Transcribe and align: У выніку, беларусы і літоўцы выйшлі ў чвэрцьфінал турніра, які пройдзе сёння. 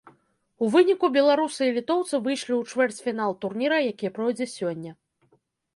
У 0.63 0.69
выніку, 0.75 1.09
беларусы 1.17 1.61
і 1.69 1.75
літоўцы 1.77 2.15
выйшлі 2.29 2.53
ў 2.57 2.63
чвэрцьфінал 2.75 3.31
турніра, 3.45 3.77
які 3.91 4.07
пройдзе 4.19 4.45
сёння. 4.57 4.91